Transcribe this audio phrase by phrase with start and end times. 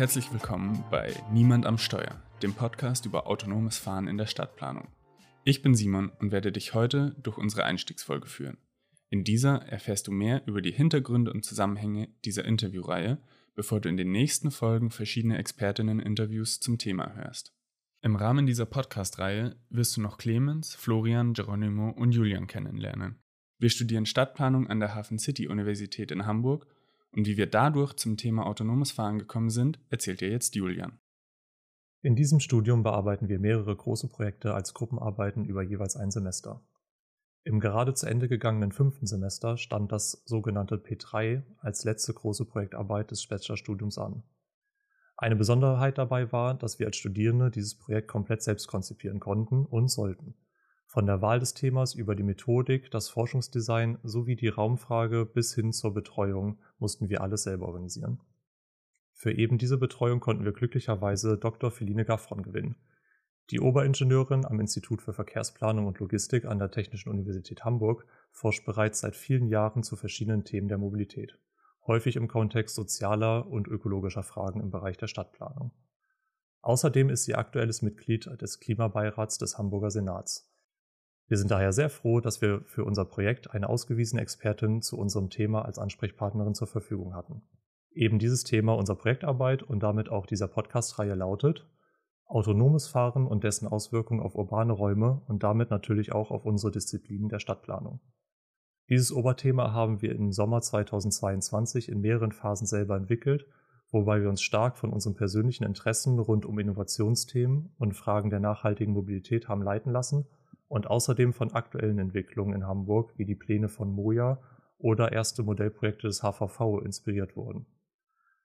[0.00, 4.88] herzlich willkommen bei Niemand am Steuer, dem Podcast über autonomes Fahren in der Stadtplanung.
[5.44, 8.56] Ich bin Simon und werde dich heute durch unsere Einstiegsfolge führen.
[9.10, 13.18] In dieser erfährst du mehr über die Hintergründe und Zusammenhänge dieser Interviewreihe,
[13.54, 17.52] bevor du in den nächsten Folgen verschiedene Expertinnen-Interviews zum Thema hörst.
[18.00, 23.18] Im Rahmen dieser Podcast-Reihe wirst du noch Clemens, Florian, Geronimo und Julian kennenlernen.
[23.58, 26.66] Wir studieren Stadtplanung an der Hafen City Universität in Hamburg
[27.12, 30.98] und wie wir dadurch zum Thema autonomes Fahren gekommen sind, erzählt dir jetzt Julian.
[32.02, 36.62] In diesem Studium bearbeiten wir mehrere große Projekte als Gruppenarbeiten über jeweils ein Semester.
[37.44, 43.10] Im gerade zu Ende gegangenen fünften Semester stand das sogenannte P3 als letzte große Projektarbeit
[43.10, 44.22] des Bachelorstudiums an.
[45.16, 49.88] Eine Besonderheit dabei war, dass wir als Studierende dieses Projekt komplett selbst konzipieren konnten und
[49.88, 50.34] sollten.
[50.92, 55.72] Von der Wahl des Themas über die Methodik, das Forschungsdesign sowie die Raumfrage bis hin
[55.72, 58.18] zur Betreuung mussten wir alles selber organisieren.
[59.12, 61.70] Für eben diese Betreuung konnten wir glücklicherweise Dr.
[61.70, 62.74] Feline Gaffron gewinnen.
[63.50, 68.98] Die Oberingenieurin am Institut für Verkehrsplanung und Logistik an der Technischen Universität Hamburg forscht bereits
[68.98, 71.38] seit vielen Jahren zu verschiedenen Themen der Mobilität
[71.86, 75.70] häufig im Kontext sozialer und ökologischer Fragen im Bereich der Stadtplanung.
[76.62, 80.49] Außerdem ist sie aktuelles Mitglied des Klimabeirats des Hamburger Senats.
[81.30, 85.30] Wir sind daher sehr froh, dass wir für unser Projekt eine ausgewiesene Expertin zu unserem
[85.30, 87.42] Thema als Ansprechpartnerin zur Verfügung hatten.
[87.92, 91.68] Eben dieses Thema unserer Projektarbeit und damit auch dieser Podcast-Reihe lautet
[92.26, 97.28] Autonomes Fahren und dessen Auswirkungen auf urbane Räume und damit natürlich auch auf unsere Disziplinen
[97.28, 98.00] der Stadtplanung.
[98.88, 103.46] Dieses Oberthema haben wir im Sommer 2022 in mehreren Phasen selber entwickelt,
[103.92, 108.94] wobei wir uns stark von unseren persönlichen Interessen rund um Innovationsthemen und Fragen der nachhaltigen
[108.94, 110.26] Mobilität haben leiten lassen
[110.70, 114.40] und außerdem von aktuellen Entwicklungen in Hamburg wie die Pläne von Moja
[114.78, 117.66] oder erste Modellprojekte des HVV inspiriert wurden.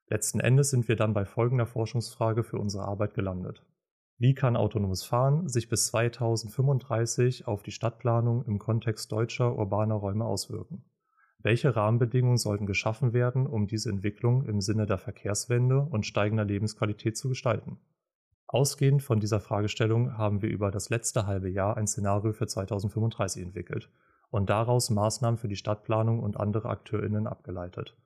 [0.07, 3.63] Letzten Endes sind wir dann bei folgender Forschungsfrage für unsere Arbeit gelandet.
[4.17, 10.25] Wie kann autonomes Fahren sich bis 2035 auf die Stadtplanung im Kontext deutscher urbaner Räume
[10.25, 10.83] auswirken?
[11.43, 17.17] Welche Rahmenbedingungen sollten geschaffen werden, um diese Entwicklung im Sinne der Verkehrswende und steigender Lebensqualität
[17.17, 17.77] zu gestalten?
[18.55, 23.43] Ausgehend von dieser Fragestellung haben wir über das letzte halbe Jahr ein Szenario für 2035
[23.43, 23.89] entwickelt
[24.29, 27.97] und daraus Maßnahmen für die Stadtplanung und andere AkteurInnen abgeleitet.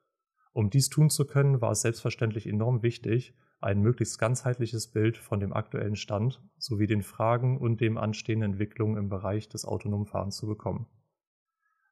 [0.51, 5.39] Um dies tun zu können, war es selbstverständlich enorm wichtig, ein möglichst ganzheitliches Bild von
[5.39, 10.37] dem aktuellen Stand sowie den Fragen und dem anstehenden Entwicklungen im Bereich des autonomen Fahrens
[10.37, 10.87] zu bekommen.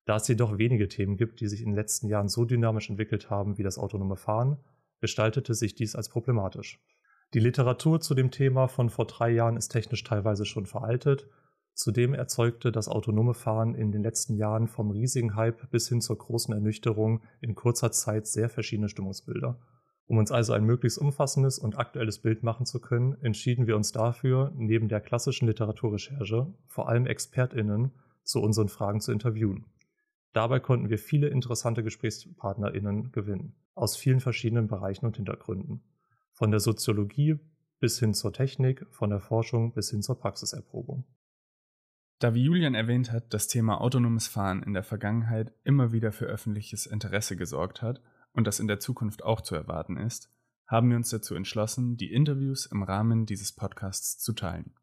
[0.06, 3.30] Da es jedoch wenige Themen gibt, die sich in den letzten Jahren so dynamisch entwickelt
[3.30, 4.58] haben wie das autonome Fahren,
[5.00, 6.84] gestaltete sich dies als problematisch.
[7.34, 11.28] Die Literatur zu dem Thema von vor drei Jahren ist technisch teilweise schon veraltet.
[11.74, 16.18] Zudem erzeugte das autonome Fahren in den letzten Jahren vom riesigen Hype bis hin zur
[16.18, 19.60] großen Ernüchterung in kurzer Zeit sehr verschiedene Stimmungsbilder.
[20.08, 23.92] Um uns also ein möglichst umfassendes und aktuelles Bild machen zu können, entschieden wir uns
[23.92, 27.92] dafür, neben der klassischen Literaturrecherche vor allem ExpertInnen
[28.24, 29.66] zu unseren Fragen zu interviewen.
[30.32, 35.84] Dabei konnten wir viele interessante GesprächspartnerInnen gewinnen, aus vielen verschiedenen Bereichen und Hintergründen.
[36.38, 37.40] Von der Soziologie
[37.80, 41.04] bis hin zur Technik, von der Forschung bis hin zur Praxiserprobung.
[42.20, 46.26] Da wie Julian erwähnt hat, das Thema autonomes Fahren in der Vergangenheit immer wieder für
[46.28, 48.04] öffentliches Interesse gesorgt hat
[48.34, 50.32] und das in der Zukunft auch zu erwarten ist,
[50.68, 54.76] haben wir uns dazu entschlossen, die Interviews im Rahmen dieses Podcasts zu teilen.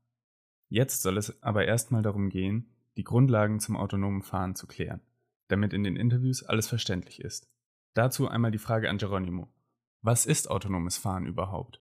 [0.68, 5.02] Jetzt soll es aber erstmal darum gehen, die Grundlagen zum autonomen Fahren zu klären,
[5.46, 7.48] damit in den Interviews alles verständlich ist.
[7.94, 9.53] Dazu einmal die Frage an Geronimo.
[10.06, 11.80] Was ist autonomes Fahren überhaupt?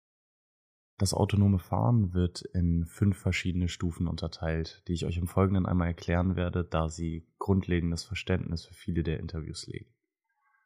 [0.96, 5.88] Das autonome Fahren wird in fünf verschiedene Stufen unterteilt, die ich euch im Folgenden einmal
[5.88, 9.92] erklären werde, da sie grundlegendes Verständnis für viele der Interviews legen.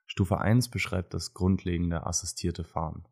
[0.05, 3.09] Stufe 1 beschreibt das grundlegende assistierte Fahren.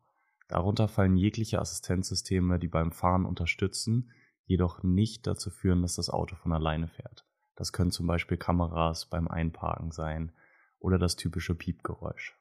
[0.47, 4.11] Darunter fallen jegliche Assistenzsysteme, die beim Fahren unterstützen,
[4.45, 7.25] jedoch nicht dazu führen, dass das Auto von alleine fährt.
[7.55, 10.33] Das können zum Beispiel Kameras beim Einparken sein
[10.77, 12.37] oder das typische Piepgeräusch.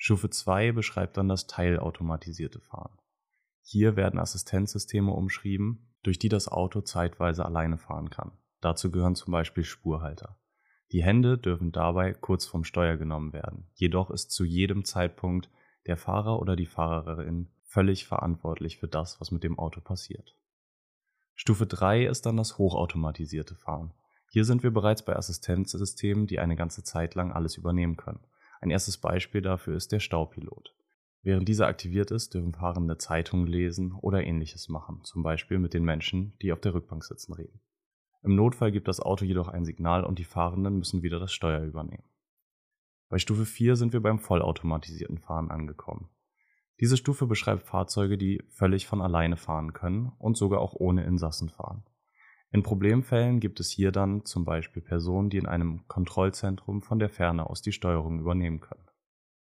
[0.00, 2.96] Stufe 2 beschreibt dann das teilautomatisierte Fahren.
[3.62, 8.30] Hier werden Assistenzsysteme umschrieben, durch die das Auto zeitweise alleine fahren kann.
[8.60, 10.38] Dazu gehören zum Beispiel Spurhalter.
[10.92, 13.66] Die Hände dürfen dabei kurz vom Steuer genommen werden.
[13.74, 15.50] Jedoch ist zu jedem Zeitpunkt
[15.86, 20.36] der Fahrer oder die Fahrerin völlig verantwortlich für das, was mit dem Auto passiert.
[21.34, 23.92] Stufe 3 ist dann das hochautomatisierte Fahren.
[24.30, 28.20] Hier sind wir bereits bei Assistenzsystemen, die eine ganze Zeit lang alles übernehmen können.
[28.60, 30.74] Ein erstes Beispiel dafür ist der Staupilot.
[31.22, 35.84] Während dieser aktiviert ist, dürfen Fahrende Zeitungen lesen oder ähnliches machen, zum Beispiel mit den
[35.84, 37.60] Menschen, die auf der Rückbank sitzen, reden.
[38.22, 41.62] Im Notfall gibt das Auto jedoch ein Signal und die Fahrenden müssen wieder das Steuer
[41.62, 42.04] übernehmen.
[43.08, 46.08] Bei Stufe 4 sind wir beim vollautomatisierten Fahren angekommen.
[46.80, 51.48] Diese Stufe beschreibt Fahrzeuge, die völlig von alleine fahren können und sogar auch ohne Insassen
[51.48, 51.84] fahren.
[52.50, 57.10] In Problemfällen gibt es hier dann zum Beispiel Personen, die in einem Kontrollzentrum von der
[57.10, 58.88] Ferne aus die Steuerung übernehmen können.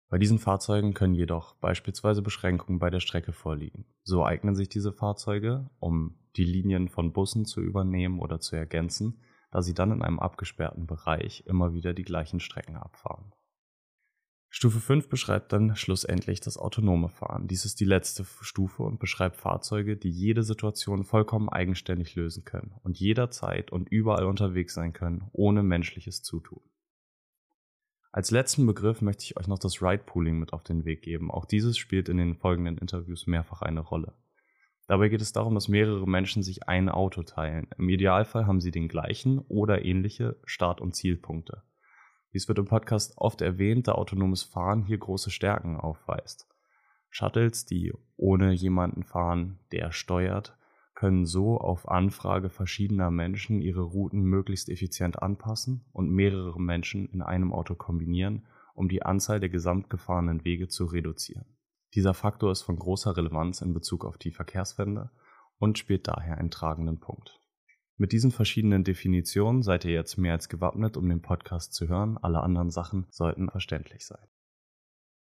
[0.09, 3.87] Bei diesen Fahrzeugen können jedoch beispielsweise Beschränkungen bei der Strecke vorliegen.
[4.05, 9.23] So eignen sich diese Fahrzeuge, um die Linien von Bussen zu übernehmen oder zu ergänzen,
[9.51, 13.33] da sie dann in einem abgesperrten Bereich immer wieder die gleichen Strecken abfahren.
[14.55, 17.49] Stufe 5 beschreibt dann schlussendlich das autonome Fahren.
[17.49, 22.75] Dies ist die letzte Stufe und beschreibt Fahrzeuge, die jede Situation vollkommen eigenständig lösen können
[22.83, 26.61] und jederzeit und überall unterwegs sein können, ohne menschliches Zutun.
[28.13, 31.31] Als letzten Begriff möchte ich euch noch das Ride Pooling mit auf den Weg geben.
[31.31, 34.13] Auch dieses spielt in den folgenden Interviews mehrfach eine Rolle.
[34.87, 37.69] Dabei geht es darum, dass mehrere Menschen sich ein Auto teilen.
[37.79, 41.63] Im Idealfall haben sie den gleichen oder ähnliche Start- und Zielpunkte.
[42.33, 46.49] Dies wird im Podcast oft erwähnt, da autonomes Fahren hier große Stärken aufweist.
[47.11, 50.57] Shuttles, die ohne jemanden fahren, der steuert,
[50.95, 57.21] können so auf Anfrage verschiedener Menschen ihre Routen möglichst effizient anpassen und mehrere Menschen in
[57.23, 61.45] einem Auto kombinieren, um die Anzahl der gesamt gefahrenen Wege zu reduzieren.
[61.95, 65.11] Dieser Faktor ist von großer Relevanz in Bezug auf die Verkehrswende
[65.59, 67.42] und spielt daher einen tragenden Punkt.
[67.99, 72.19] Mit diesen verschiedenen Definitionen seid ihr jetzt mehr als gewappnet, um den Podcast zu hören.
[72.19, 74.27] Alle anderen Sachen sollten verständlich sein.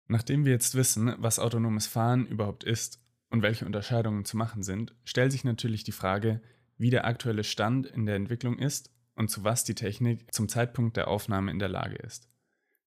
[0.08, 4.94] Nachdem wir jetzt wissen, was autonomes Fahren überhaupt ist und welche Unterscheidungen zu machen sind,
[5.04, 6.40] stellt sich natürlich die Frage,
[6.78, 10.96] wie der aktuelle Stand in der Entwicklung ist und zu was die Technik zum Zeitpunkt
[10.96, 12.28] der Aufnahme in der Lage ist.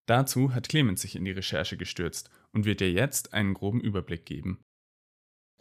[0.06, 4.26] Dazu hat Clemens sich in die Recherche gestürzt und wird dir jetzt einen groben Überblick
[4.26, 4.60] geben.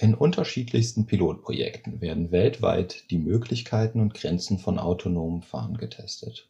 [0.01, 6.49] In unterschiedlichsten Pilotprojekten werden weltweit die Möglichkeiten und Grenzen von autonomem Fahren getestet.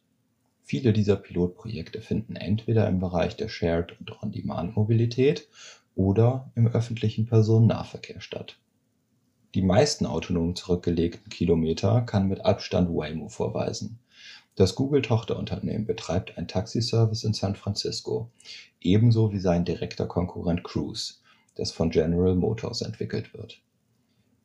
[0.61, 5.47] Viele dieser Pilotprojekte finden entweder im Bereich der Shared- und On-Demand-Mobilität
[5.95, 8.59] oder im öffentlichen Personennahverkehr statt.
[9.55, 13.97] Die meisten autonom zurückgelegten Kilometer kann mit Abstand Waymo vorweisen.
[14.57, 18.29] Das Google-Tochterunternehmen betreibt einen Taxiservice in San Francisco,
[18.79, 21.15] ebenso wie sein direkter Konkurrent Cruise
[21.59, 23.61] das von General Motors entwickelt wird.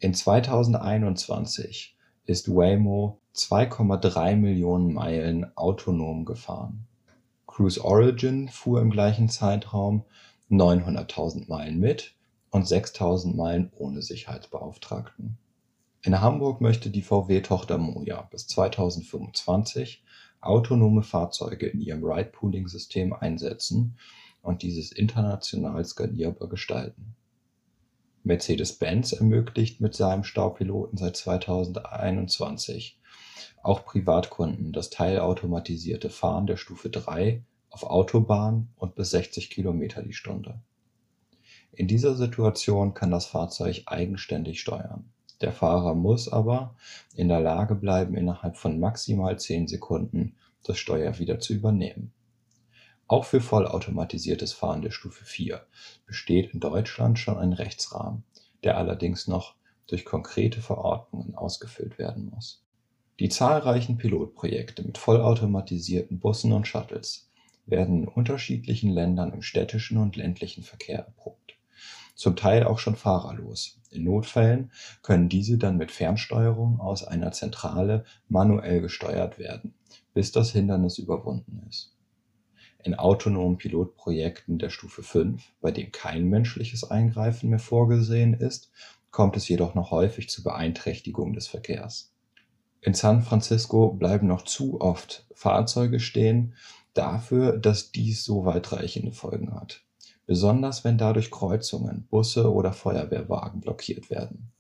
[0.01, 1.97] In 2021
[2.27, 6.87] ist Waymo 2,3 Millionen Meilen autonom gefahren.
[7.47, 10.05] Cruise Origin fuhr im gleichen Zeitraum
[10.51, 12.15] 900.000 Meilen mit
[12.51, 15.39] und 6.000 Meilen ohne Sicherheitsbeauftragten.
[16.03, 20.05] In Hamburg möchte die VW-Tochter Moja bis 2025
[20.41, 23.97] autonome Fahrzeuge in ihrem Ride-Pooling-System einsetzen
[24.45, 27.17] und dieses international skalierbar gestalten.
[28.23, 32.99] Mercedes-Benz ermöglicht mit seinem Staupiloten seit 2021
[33.63, 40.13] auch Privatkunden das teilautomatisierte Fahren der Stufe 3 auf Autobahnen und bis 60 Kilometer die
[40.13, 40.61] Stunde.
[41.73, 45.11] In dieser Situation kann das Fahrzeug eigenständig steuern.
[45.41, 46.77] Der Fahrer muss aber
[47.15, 52.13] in der Lage bleiben, innerhalb von maximal 10 Sekunden das Steuer wieder zu übernehmen.
[53.07, 55.67] Auch für vollautomatisiertes Fahren der Stufe 4
[56.07, 58.25] besteht in Deutschland schon ein Rechtsrahmen,
[58.63, 59.55] der allerdings noch
[59.87, 62.65] durch konkrete Verordnungen ausgefüllt werden muss.
[63.21, 67.31] Die zahlreichen Pilotprojekte mit vollautomatisierten Bussen und Shuttles
[67.67, 71.57] werden in unterschiedlichen Ländern im städtischen und ländlichen Verkehr erprobt.
[72.15, 73.81] Zum Teil auch schon fahrerlos.
[73.91, 79.75] In Notfällen können diese dann mit Fernsteuerung aus einer Zentrale manuell gesteuert werden,
[80.15, 81.94] bis das Hindernis überwunden ist.
[82.85, 88.71] In autonomen Pilotprojekten der Stufe 5, bei dem kein menschliches Eingreifen mehr vorgesehen ist,
[89.11, 92.13] kommt es jedoch noch häufig zu Beeinträchtigung des Verkehrs.
[92.83, 96.57] In San Francisco bleiben noch zu oft Fahrzeuge stehen,
[96.93, 99.83] dafür, dass dies so weitreichende Folgen hat.
[100.27, 104.53] Besonders wenn dadurch Kreuzungen, Busse oder Feuerwehrwagen blockiert werden.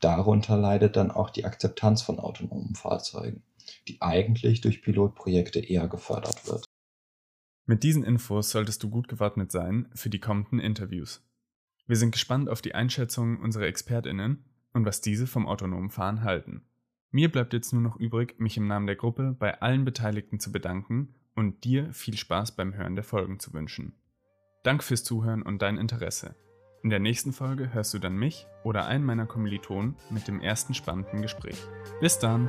[0.00, 3.44] Darunter leidet dann auch die Akzeptanz von autonomen Fahrzeugen,
[3.86, 6.64] die eigentlich durch Pilotprojekte eher gefördert wird.
[7.68, 11.26] Mit diesen Infos solltest du gut gewappnet sein für die kommenden Interviews.
[11.88, 16.62] Wir sind gespannt auf die Einschätzungen unserer ExpertInnen und was diese vom autonomen Fahren halten.
[17.10, 20.52] Mir bleibt jetzt nur noch übrig, mich im Namen der Gruppe bei allen Beteiligten zu
[20.52, 23.94] bedanken und dir viel Spaß beim Hören der Folgen zu wünschen.
[24.62, 26.36] Dank fürs Zuhören und dein Interesse.
[26.84, 30.72] In der nächsten Folge hörst du dann mich oder einen meiner Kommilitonen mit dem ersten
[30.72, 31.58] spannenden Gespräch.
[32.00, 32.48] Bis dann!